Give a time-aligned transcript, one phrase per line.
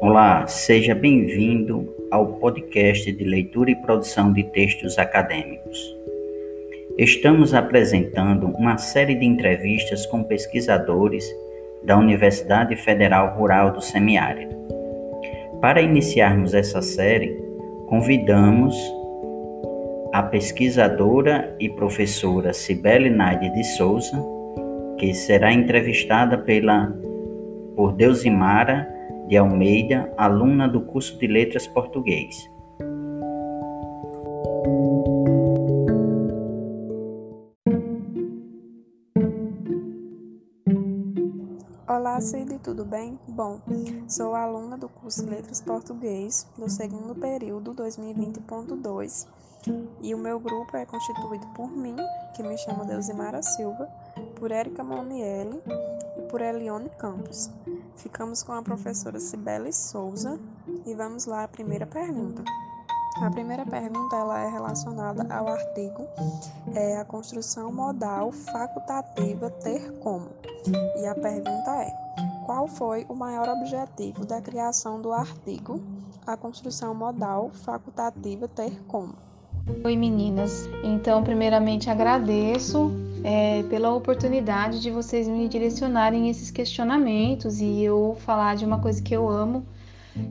[0.00, 5.76] Olá, seja bem-vindo ao podcast de leitura e produção de textos acadêmicos.
[6.96, 11.28] Estamos apresentando uma série de entrevistas com pesquisadores
[11.82, 14.54] da Universidade Federal Rural do Semiárido.
[15.60, 17.36] Para iniciarmos essa série,
[17.88, 18.76] convidamos
[20.12, 24.16] a pesquisadora e professora Cibele Naide de Souza,
[24.96, 26.92] que será entrevistada pela
[27.74, 28.97] por Deusimara
[29.28, 32.50] de Almeida, aluna do curso de Letras Português.
[41.86, 43.18] Olá, Cid, tudo bem?
[43.28, 43.60] Bom,
[44.08, 49.26] sou aluna do curso de Letras Português do segundo período 2020.2
[50.00, 51.96] e o meu grupo é constituído por mim,
[52.34, 53.90] que me chamo Deusimara Silva,
[54.36, 55.60] por Érica Monielli
[56.16, 57.50] e por Elione Campos.
[57.98, 60.38] Ficamos com a professora Cibele Souza
[60.86, 62.44] e vamos lá à primeira pergunta.
[63.20, 66.06] A primeira pergunta ela é relacionada ao artigo
[66.76, 70.28] é, a construção modal facultativa ter como.
[71.00, 71.90] E a pergunta é:
[72.46, 75.82] qual foi o maior objetivo da criação do artigo
[76.24, 79.14] a construção modal facultativa ter como?
[79.84, 87.82] Oi meninas, então primeiramente agradeço é, pela oportunidade de vocês me direcionarem esses questionamentos e
[87.82, 89.66] eu falar de uma coisa que eu amo,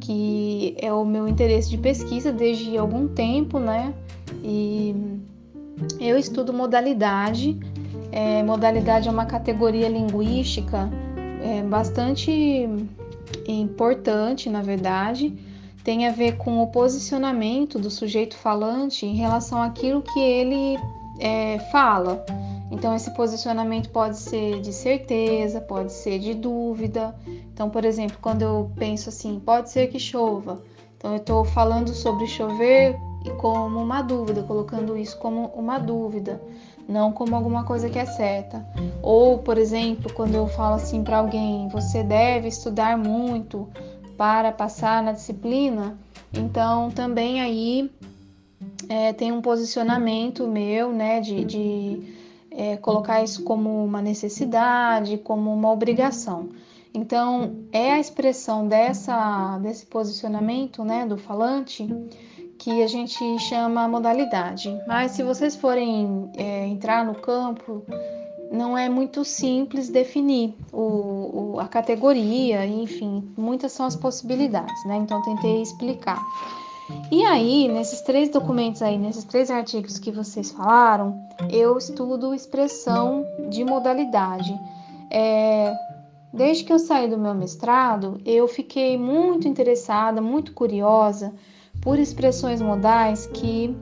[0.00, 3.94] que é o meu interesse de pesquisa desde algum tempo, né?
[4.42, 4.94] E
[6.00, 7.58] eu estudo modalidade.
[8.10, 10.90] É, modalidade é uma categoria linguística
[11.42, 12.68] é, bastante
[13.46, 15.36] importante, na verdade
[15.88, 20.78] tem a ver com o posicionamento do sujeito falante em relação àquilo que ele
[21.18, 22.26] é, fala.
[22.70, 27.14] Então, esse posicionamento pode ser de certeza, pode ser de dúvida.
[27.52, 30.62] Então, por exemplo, quando eu penso assim, pode ser que chova.
[30.96, 32.96] Então, eu estou falando sobre chover
[33.38, 36.40] como uma dúvida, colocando isso como uma dúvida,
[36.88, 38.66] não como alguma coisa que é certa.
[39.02, 43.68] Ou, por exemplo, quando eu falo assim para alguém, você deve estudar muito
[44.16, 45.96] para passar na disciplina,
[46.32, 47.90] então também aí
[48.88, 52.17] é, tem um posicionamento meu, né, de, de
[52.58, 56.48] é, colocar isso como uma necessidade, como uma obrigação.
[56.92, 61.86] Então, é a expressão dessa, desse posicionamento, né, do falante,
[62.58, 64.76] que a gente chama modalidade.
[64.88, 67.84] Mas se vocês forem é, entrar no campo
[68.50, 74.96] não é muito simples definir o, o, a categoria, enfim, muitas são as possibilidades, né?
[74.96, 76.18] Então tentei explicar.
[77.10, 83.26] E aí, nesses três documentos aí, nesses três artigos que vocês falaram, eu estudo expressão
[83.50, 84.58] de modalidade.
[85.10, 85.74] É,
[86.32, 91.32] desde que eu saí do meu mestrado, eu fiquei muito interessada, muito curiosa
[91.82, 93.76] por expressões modais que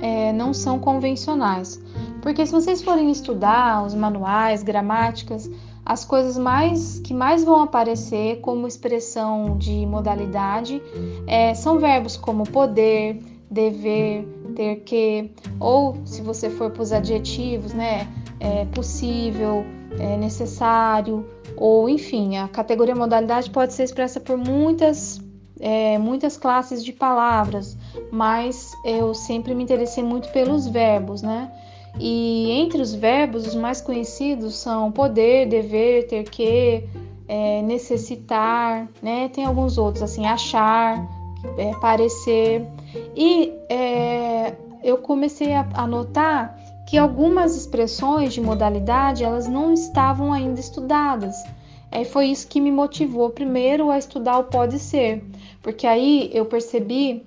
[0.00, 1.82] é, não são convencionais.
[2.20, 5.50] Porque se vocês forem estudar os manuais, gramáticas,
[5.84, 10.82] as coisas mais que mais vão aparecer como expressão de modalidade
[11.26, 15.30] é, são verbos como poder, dever, ter que,
[15.60, 18.08] ou se você for para os adjetivos, né,
[18.40, 19.64] é possível,
[19.98, 25.20] é necessário, ou enfim, a categoria modalidade pode ser expressa por muitas
[25.60, 27.76] é, muitas classes de palavras,
[28.10, 31.50] mas eu sempre me interessei muito pelos verbos, né?
[31.98, 36.84] E entre os verbos, os mais conhecidos são poder, dever, ter que,
[37.28, 39.28] é, necessitar, né?
[39.28, 41.06] Tem alguns outros, assim, achar,
[41.56, 42.66] é, parecer.
[43.16, 50.32] E é, eu comecei a, a notar que algumas expressões de modalidade elas não estavam
[50.32, 51.34] ainda estudadas.
[51.90, 55.24] É, foi isso que me motivou primeiro a estudar o pode ser,
[55.62, 57.24] porque aí eu percebi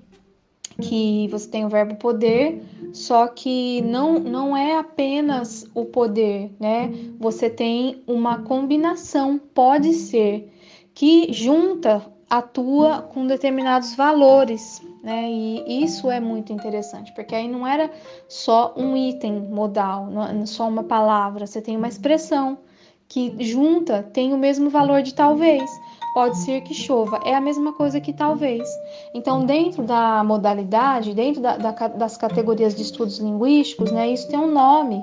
[0.81, 6.91] que você tem o verbo poder, só que não, não é apenas o poder, né?
[7.19, 10.51] Você tem uma combinação, pode ser,
[10.93, 15.29] que junta, atua com determinados valores, né?
[15.29, 17.91] E isso é muito interessante, porque aí não era
[18.27, 22.59] só um item modal, não só uma palavra, você tem uma expressão
[23.07, 25.69] que junta tem o mesmo valor de talvez
[26.17, 27.19] pode ser que chova.
[27.23, 28.67] É a mesma coisa que talvez.
[29.13, 34.39] Então, dentro da modalidade, dentro da, da, das categorias de estudos linguísticos, né, isso tem
[34.39, 34.99] um nome.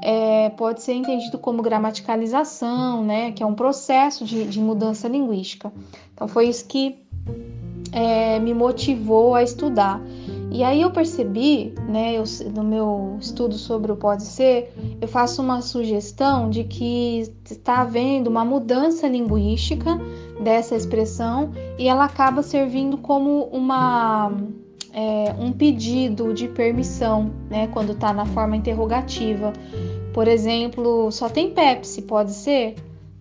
[0.00, 5.70] É, pode ser entendido como gramaticalização, né, que é um processo de, de mudança linguística.
[6.14, 6.98] Então, foi isso que
[7.92, 10.00] é, me motivou a estudar.
[10.50, 12.24] E aí eu percebi, né, eu,
[12.54, 18.30] no meu estudo sobre o pode ser, eu faço uma sugestão de que está havendo
[18.30, 20.00] uma mudança linguística
[20.40, 24.32] dessa expressão e ela acaba servindo como uma
[24.92, 29.52] é, um pedido de permissão, né, quando está na forma interrogativa.
[30.12, 32.76] Por exemplo, só tem Pepsi, pode ser?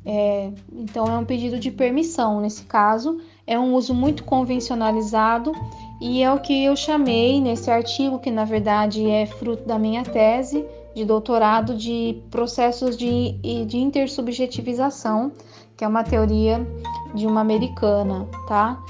[0.06, 5.54] É, então é um pedido de permissão nesse caso, é um uso muito convencionalizado
[6.02, 10.04] e é o que eu chamei nesse artigo, que na verdade é fruto da minha
[10.04, 13.32] tese de doutorado de processos de,
[13.66, 15.32] de intersubjetivização,
[15.76, 16.68] que é uma teoria
[17.14, 18.82] de uma americana, tá?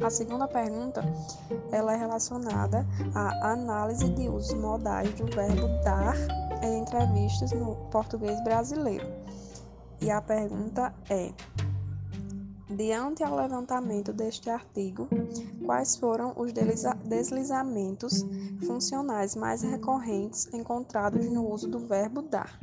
[0.00, 1.02] A segunda pergunta,
[1.72, 6.14] ela é relacionada à análise de usos modais do verbo dar
[6.62, 9.06] em entrevistas no português brasileiro.
[10.00, 11.32] E a pergunta é:
[12.70, 15.08] Diante ao levantamento deste artigo,
[15.64, 18.24] quais foram os deslizamentos
[18.66, 22.56] funcionais mais recorrentes encontrados no uso do verbo dar?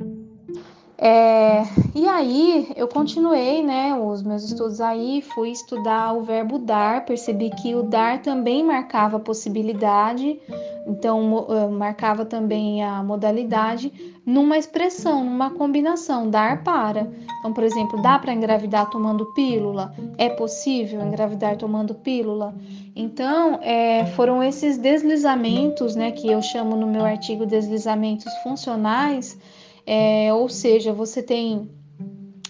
[0.98, 1.64] É,
[1.94, 7.50] e aí eu continuei, né, os meus estudos aí, fui estudar o verbo dar, percebi
[7.50, 10.40] que o dar também marcava a possibilidade,
[10.88, 13.92] então eh, marcava também a modalidade
[14.26, 17.12] numa expressão, numa combinação, dar para.
[17.40, 19.94] Então, por exemplo, dá para engravidar tomando pílula?
[20.18, 22.56] É possível engravidar tomando pílula?
[22.96, 29.38] Então, é, foram esses deslizamentos, né, que eu chamo no meu artigo deslizamentos funcionais
[29.86, 31.70] é, ou seja, você tem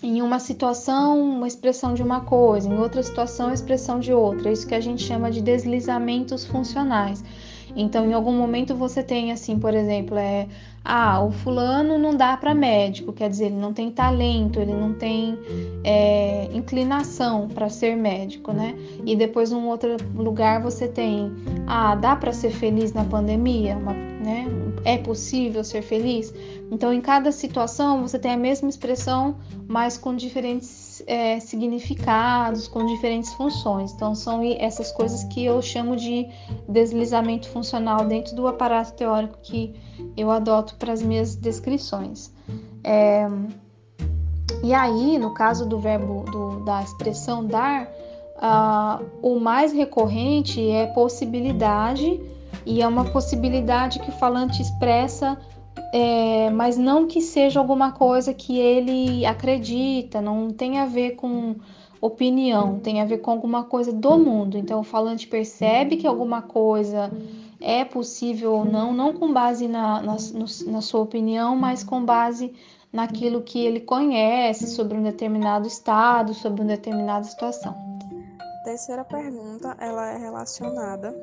[0.01, 4.51] em uma situação uma expressão de uma coisa, em outra situação a expressão de outra.
[4.51, 7.23] Isso que a gente chama de deslizamentos funcionais.
[7.75, 10.47] Então, em algum momento você tem assim, por exemplo, é
[10.85, 14.93] ah, o fulano não dá para médico, quer dizer, ele não tem talento, ele não
[14.93, 15.37] tem
[15.83, 18.75] é, inclinação para ser médico, né?
[19.03, 21.33] E depois, num outro lugar, você tem
[21.65, 24.45] ah, dá para ser feliz na pandemia, Uma, né?
[24.83, 26.31] É possível ser feliz?
[26.71, 32.85] Então, em cada situação, você tem a mesma expressão, mas com diferentes é, significados, com
[32.85, 33.93] diferentes funções.
[33.93, 36.27] Então, são essas coisas que eu chamo de
[36.67, 39.73] deslizamento funcional dentro do aparato teórico que
[40.17, 42.31] eu adoto para as minhas descrições.
[42.83, 43.27] É,
[44.63, 47.87] e aí, no caso do verbo do, da expressão dar,
[48.37, 52.19] uh, o mais recorrente é possibilidade
[52.65, 55.37] e é uma possibilidade que o falante expressa,
[55.93, 61.55] é, mas não que seja alguma coisa que ele acredita, não tem a ver com
[62.01, 64.57] opinião, tem a ver com alguma coisa do mundo.
[64.57, 67.11] Então o falante percebe que alguma coisa
[67.65, 70.15] é possível ou não, não com base na, na,
[70.67, 72.53] na sua opinião, mas com base
[72.93, 77.75] naquilo que ele conhece sobre um determinado estado, sobre uma determinada situação.
[78.63, 81.15] Terceira pergunta, ela é relacionada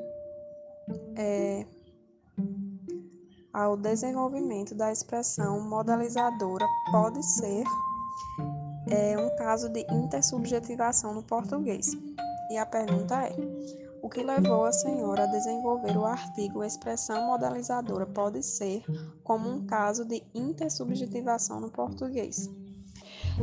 [1.17, 1.65] é,
[3.53, 7.65] ao desenvolvimento da expressão modalizadora pode ser
[8.91, 11.93] é, um caso de intersubjetivação no português.
[12.51, 18.05] E a pergunta é: o que levou a senhora a desenvolver o artigo expressão modalizadora
[18.05, 18.83] pode ser
[19.23, 22.51] como um caso de intersubjetivação no português?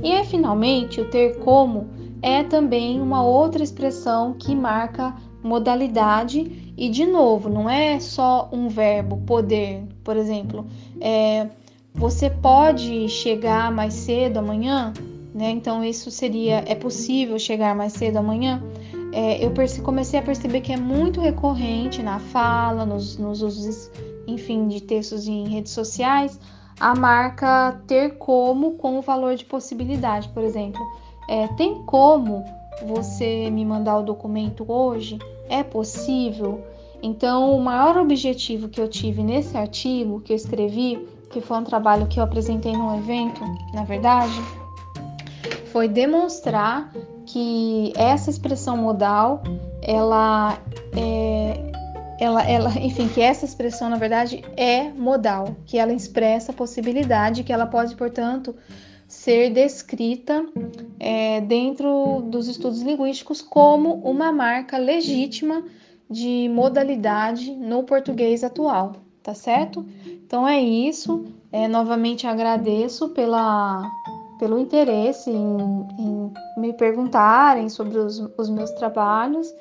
[0.04, 1.88] E é, finalmente, o ter como
[2.22, 8.68] é também uma outra expressão que marca modalidade e de novo não é só um
[8.68, 9.88] verbo poder.
[10.04, 10.68] Por exemplo
[11.00, 11.50] é,
[11.94, 14.94] você pode chegar mais cedo amanhã
[15.34, 15.52] né?
[15.52, 18.62] Então isso seria é possível chegar mais cedo amanhã
[19.12, 19.52] é, eu
[19.84, 23.92] comecei a perceber que é muito recorrente na fala nos, nos usos
[24.28, 26.40] enfim de textos em redes sociais
[26.80, 30.82] a marca ter como com o valor de possibilidade por exemplo
[31.30, 32.44] é, tem como
[32.84, 35.20] você me mandar o documento hoje?
[35.48, 36.64] É possível?
[37.02, 41.64] Então, o maior objetivo que eu tive nesse artigo que eu escrevi, que foi um
[41.64, 43.42] trabalho que eu apresentei num evento,
[43.74, 44.34] na verdade,
[45.72, 46.92] foi demonstrar
[47.32, 49.44] que essa expressão modal,
[49.84, 50.60] ela
[50.98, 51.72] é,
[52.20, 57.44] ela, ela, enfim, que essa expressão na verdade é modal, que ela expressa a possibilidade,
[57.44, 58.56] que ela pode, portanto,
[59.08, 60.44] ser descrita
[61.00, 65.64] é, dentro dos estudos linguísticos como uma marca legítima
[66.10, 69.86] de modalidade no português atual, tá certo?
[70.08, 71.26] Então é isso.
[71.52, 73.84] É, novamente agradeço pela,
[74.40, 79.54] pelo interesse em, em me perguntarem sobre os, os meus trabalhos.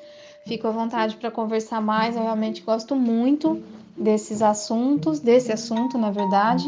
[0.47, 2.15] Fico à vontade para conversar mais.
[2.15, 3.61] Eu realmente gosto muito
[3.95, 6.67] desses assuntos, desse assunto, na verdade.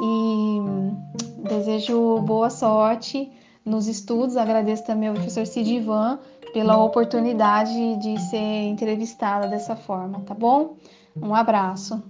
[0.00, 3.30] E Desejo boa sorte
[3.64, 4.36] nos estudos.
[4.36, 6.18] Agradeço também ao professor Cid Ivan
[6.52, 10.76] pela oportunidade de ser entrevistada dessa forma, tá bom?
[11.16, 12.02] Um abraço.